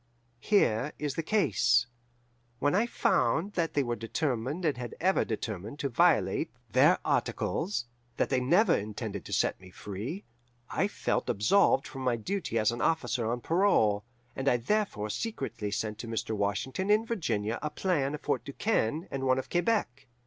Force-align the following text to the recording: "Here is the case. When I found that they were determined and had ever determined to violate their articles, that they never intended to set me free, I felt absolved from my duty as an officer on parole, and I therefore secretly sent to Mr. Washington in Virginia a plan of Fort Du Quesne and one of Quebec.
"Here 0.39 0.93
is 0.97 1.13
the 1.13 1.21
case. 1.21 1.85
When 2.57 2.73
I 2.73 2.87
found 2.87 3.53
that 3.53 3.75
they 3.75 3.83
were 3.83 3.95
determined 3.95 4.65
and 4.65 4.75
had 4.75 4.95
ever 4.99 5.23
determined 5.23 5.77
to 5.77 5.89
violate 5.89 6.49
their 6.71 6.97
articles, 7.05 7.85
that 8.17 8.29
they 8.29 8.39
never 8.39 8.75
intended 8.75 9.23
to 9.25 9.31
set 9.31 9.61
me 9.61 9.69
free, 9.69 10.23
I 10.71 10.87
felt 10.87 11.29
absolved 11.29 11.87
from 11.87 12.01
my 12.01 12.15
duty 12.15 12.57
as 12.57 12.71
an 12.71 12.81
officer 12.81 13.29
on 13.31 13.41
parole, 13.41 14.03
and 14.35 14.49
I 14.49 14.57
therefore 14.57 15.11
secretly 15.11 15.69
sent 15.69 15.99
to 15.99 16.07
Mr. 16.07 16.35
Washington 16.35 16.89
in 16.89 17.05
Virginia 17.05 17.59
a 17.61 17.69
plan 17.69 18.15
of 18.15 18.21
Fort 18.21 18.43
Du 18.43 18.53
Quesne 18.53 19.07
and 19.11 19.25
one 19.27 19.37
of 19.37 19.51
Quebec. 19.51 20.07